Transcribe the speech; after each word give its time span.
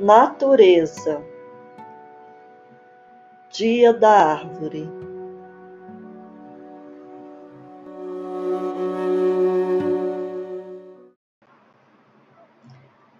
Natureza 0.00 1.20
Dia 3.50 3.92
da 3.92 4.10
Árvore 4.10 4.88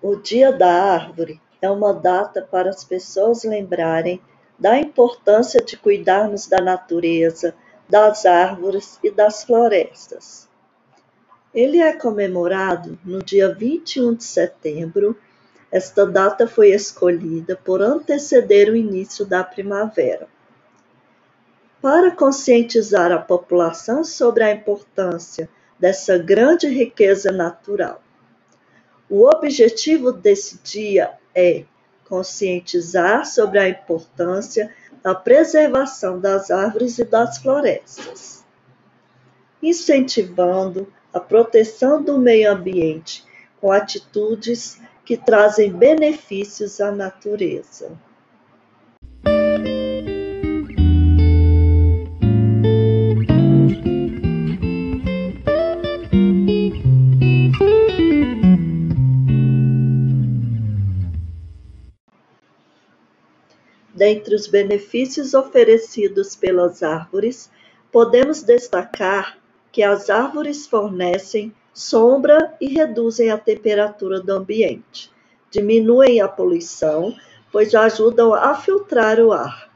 O 0.01 0.15
Dia 0.23 0.53
da 0.53 0.71
Árvore 0.71 1.41
é 1.61 1.69
uma 1.69 1.93
data 1.93 2.43
para 2.43 2.71
as 2.71 2.85
pessoas 2.85 3.43
lembrarem 3.43 4.23
da 4.57 4.79
importância 4.79 5.61
de 5.61 5.77
cuidarmos 5.77 6.47
da 6.47 6.61
natureza, 6.61 7.57
das 7.89 8.25
árvores 8.25 9.01
e 9.03 9.11
das 9.11 9.43
florestas. 9.43 10.49
Ele 11.53 11.81
é 11.81 11.93
comemorado 11.93 12.97
no 13.05 13.21
dia 13.21 13.53
21 13.53 14.15
de 14.15 14.23
setembro 14.23 15.17
esta 15.71 16.07
data 16.07 16.47
foi 16.47 16.71
escolhida 16.71 17.57
por 17.57 17.83
anteceder 17.83 18.71
o 18.71 18.77
início 18.77 19.27
da 19.27 19.45
primavera. 19.45 20.27
Para 21.81 22.11
conscientizar 22.11 23.13
a 23.13 23.19
população 23.19 24.03
sobre 24.03 24.43
a 24.43 24.53
importância 24.53 25.49
dessa 25.79 26.19
grande 26.19 26.67
riqueza 26.67 27.31
natural. 27.31 28.03
O 29.09 29.29
objetivo 29.29 30.11
desse 30.11 30.59
dia 30.63 31.13
é 31.35 31.65
conscientizar 32.09 33.27
sobre 33.27 33.59
a 33.59 33.69
importância 33.69 34.75
da 35.03 35.15
preservação 35.15 36.19
das 36.19 36.51
árvores 36.51 36.99
e 36.99 37.05
das 37.05 37.39
florestas, 37.39 38.45
incentivando 39.63 40.93
a 41.13 41.21
proteção 41.21 42.03
do 42.03 42.19
meio 42.19 42.51
ambiente 42.51 43.25
com 43.61 43.71
atitudes 43.71 44.81
que 45.09 45.17
trazem 45.17 45.73
benefícios 45.73 46.83
à 46.83 46.93
natureza. 46.93 47.99
Dentre 63.95 64.35
os 64.35 64.47
benefícios 64.47 65.33
oferecidos 65.33 66.37
pelas 66.37 66.83
árvores, 66.83 67.51
podemos 67.91 68.43
destacar 68.43 69.39
que 69.73 69.83
as 69.83 70.11
árvores 70.11 70.67
fornecem 70.67 71.55
sombra 71.79 72.57
e 72.61 72.67
reduzem 72.67 73.31
a 73.31 73.39
temperatura 73.39 74.21
do 74.21 74.33
ambiente, 74.33 75.13
diminuem 75.49 76.21
a 76.21 76.27
poluição, 76.27 77.15
pois 77.53 77.73
ajudam 77.73 78.35
a 78.35 78.53
filtrar 78.57 79.21
o 79.21 79.33
ar. 79.33 79.71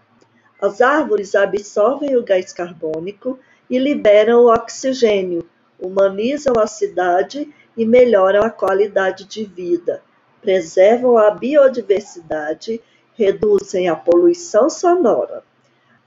As 0.60 0.80
árvores 0.80 1.36
absorvem 1.36 2.16
o 2.16 2.22
gás 2.24 2.52
carbônico 2.52 3.38
e 3.70 3.78
liberam 3.78 4.40
o 4.40 4.52
oxigênio, 4.52 5.48
humanizam 5.78 6.54
a 6.58 6.66
cidade 6.66 7.48
e 7.76 7.86
melhoram 7.86 8.42
a 8.42 8.50
qualidade 8.50 9.24
de 9.24 9.44
vida, 9.44 10.02
preservam 10.40 11.16
a 11.16 11.30
biodiversidade, 11.30 12.80
reduzem 13.14 13.88
a 13.88 13.94
poluição 13.94 14.68
sonora. 14.68 15.44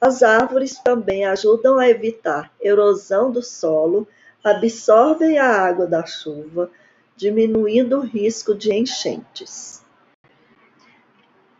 As 0.01 0.21
árvores 0.21 0.77
também 0.77 1.25
ajudam 1.25 1.77
a 1.79 1.87
evitar 1.87 2.51
erosão 2.59 3.31
do 3.31 3.41
solo, 3.41 4.05
absorvem 4.45 5.39
a 5.39 5.47
água 5.47 5.87
da 5.87 6.05
chuva, 6.05 6.69
diminuindo 7.17 7.97
o 7.97 8.01
risco 8.01 8.53
de 8.53 8.71
enchentes. 8.71 9.81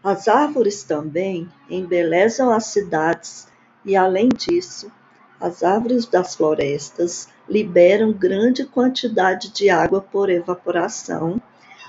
As 0.04 0.28
árvores 0.28 0.84
também 0.84 1.50
embelezam 1.68 2.52
as 2.52 2.66
cidades 2.66 3.48
e, 3.84 3.96
além 3.96 4.30
disso, 4.30 4.92
as 5.42 5.64
árvores 5.64 6.06
das 6.06 6.36
florestas 6.36 7.28
liberam 7.50 8.14
grande 8.14 8.64
quantidade 8.66 9.52
de 9.52 9.68
água 9.68 10.00
por 10.00 10.30
evaporação, 10.30 11.42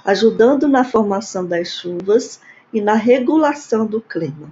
ajudando 0.03 0.67
na 0.67 0.83
formação 0.83 1.45
das 1.45 1.69
chuvas 1.69 2.41
e 2.73 2.81
na 2.81 2.95
regulação 2.95 3.85
do 3.85 4.01
clima. 4.01 4.51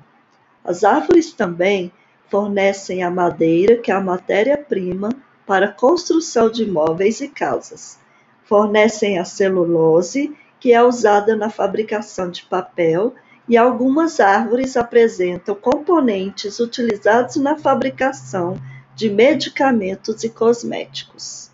As 0.62 0.84
árvores 0.84 1.32
também 1.32 1.90
fornecem 2.28 3.02
a 3.02 3.10
madeira, 3.10 3.78
que 3.78 3.90
é 3.90 3.94
a 3.94 4.00
matéria-prima 4.00 5.08
para 5.46 5.68
construção 5.72 6.50
de 6.50 6.66
móveis 6.66 7.20
e 7.20 7.28
casas. 7.28 7.98
Fornecem 8.44 9.18
a 9.18 9.24
celulose, 9.24 10.36
que 10.58 10.72
é 10.72 10.82
usada 10.82 11.36
na 11.36 11.50
fabricação 11.50 12.30
de 12.30 12.44
papel, 12.44 13.14
e 13.48 13.56
algumas 13.56 14.20
árvores 14.20 14.76
apresentam 14.76 15.54
componentes 15.54 16.58
utilizados 16.60 17.36
na 17.36 17.56
fabricação 17.56 18.56
de 18.94 19.10
medicamentos 19.10 20.24
e 20.24 20.30
cosméticos. 20.30 21.50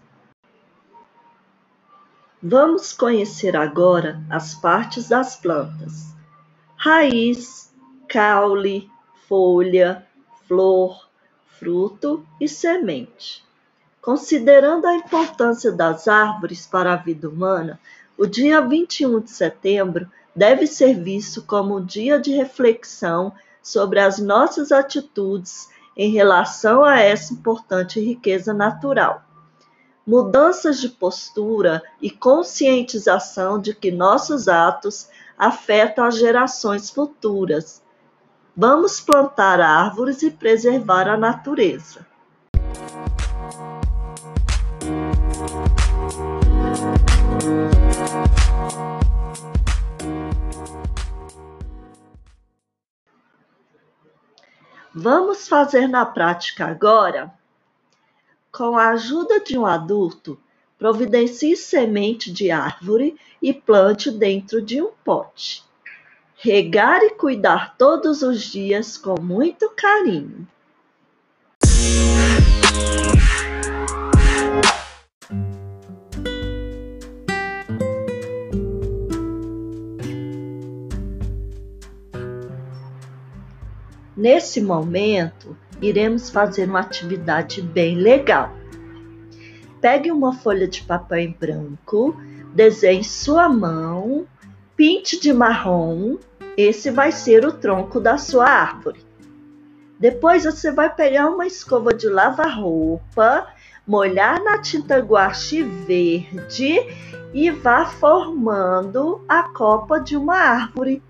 Vamos 2.42 2.92
conhecer 2.92 3.56
agora 3.56 4.22
as 4.30 4.54
partes 4.54 5.08
das 5.08 5.36
plantas: 5.36 6.14
raiz, 6.76 7.74
caule, 8.08 8.88
folha, 9.28 10.06
flor, 10.46 11.08
fruto 11.58 12.26
e 12.40 12.48
semente. 12.48 13.44
Considerando 14.02 14.86
a 14.86 14.96
importância 14.96 15.70
das 15.70 16.08
árvores 16.08 16.66
para 16.66 16.94
a 16.94 16.96
vida 16.96 17.28
humana, 17.28 17.78
o 18.16 18.26
dia 18.26 18.60
21 18.60 19.20
de 19.20 19.30
setembro 19.30 20.10
deve 20.34 20.66
ser 20.66 20.94
visto 20.94 21.42
como 21.42 21.76
um 21.76 21.84
dia 21.84 22.18
de 22.18 22.32
reflexão 22.32 23.32
sobre 23.62 24.00
as 24.00 24.18
nossas 24.18 24.72
atitudes 24.72 25.68
em 25.94 26.12
relação 26.12 26.82
a 26.82 26.98
essa 26.98 27.34
importante 27.34 28.00
riqueza 28.00 28.54
natural. 28.54 29.22
Mudanças 30.06 30.80
de 30.80 30.88
postura 30.88 31.82
e 32.00 32.10
conscientização 32.10 33.60
de 33.60 33.74
que 33.74 33.90
nossos 33.90 34.48
atos 34.48 35.08
afetam 35.36 36.06
as 36.06 36.16
gerações 36.16 36.88
futuras. 36.88 37.82
Vamos 38.56 38.98
plantar 38.98 39.60
árvores 39.60 40.22
e 40.22 40.30
preservar 40.30 41.06
a 41.06 41.18
natureza. 41.18 42.06
Vamos 54.92 55.48
fazer 55.48 55.86
na 55.86 56.04
prática 56.04 56.66
agora? 56.66 57.32
Com 58.52 58.76
a 58.76 58.88
ajuda 58.90 59.40
de 59.40 59.56
um 59.56 59.64
adulto, 59.64 60.38
providencie 60.78 61.56
semente 61.56 62.32
de 62.32 62.50
árvore 62.50 63.16
e 63.40 63.52
plante 63.52 64.10
dentro 64.10 64.60
de 64.60 64.82
um 64.82 64.90
pote. 65.04 65.64
Regar 66.36 67.02
e 67.02 67.10
cuidar 67.10 67.76
todos 67.76 68.22
os 68.22 68.42
dias 68.42 68.96
com 68.96 69.20
muito 69.20 69.70
carinho. 69.70 70.46
Nesse 84.20 84.60
momento, 84.60 85.56
iremos 85.80 86.28
fazer 86.28 86.68
uma 86.68 86.80
atividade 86.80 87.62
bem 87.62 87.96
legal. 87.96 88.52
Pegue 89.80 90.12
uma 90.12 90.34
folha 90.34 90.68
de 90.68 90.82
papel 90.82 91.20
em 91.20 91.32
branco, 91.32 92.14
desenhe 92.54 93.02
sua 93.02 93.48
mão, 93.48 94.26
pinte 94.76 95.18
de 95.18 95.32
marrom, 95.32 96.18
esse 96.54 96.90
vai 96.90 97.10
ser 97.10 97.46
o 97.46 97.52
tronco 97.52 97.98
da 97.98 98.18
sua 98.18 98.44
árvore. 98.44 99.02
Depois 99.98 100.44
você 100.44 100.70
vai 100.70 100.94
pegar 100.94 101.30
uma 101.30 101.46
escova 101.46 101.94
de 101.94 102.06
lavar 102.06 102.60
roupa, 102.60 103.46
molhar 103.86 104.44
na 104.44 104.60
tinta 104.60 104.98
guache 104.98 105.62
verde 105.62 106.78
e 107.32 107.50
vá 107.50 107.86
formando 107.86 109.24
a 109.26 109.44
copa 109.44 109.98
de 109.98 110.14
uma 110.14 110.36
árvore. 110.36 111.02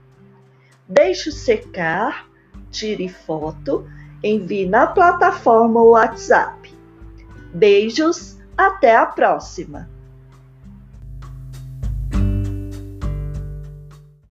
Deixe 0.88 1.32
secar 1.32 2.29
tire 2.70 3.08
foto, 3.08 3.86
envie 4.22 4.66
na 4.66 4.86
plataforma 4.86 5.82
WhatsApp. 5.82 6.72
Beijos, 7.52 8.38
até 8.56 8.96
a 8.96 9.06
próxima! 9.06 9.88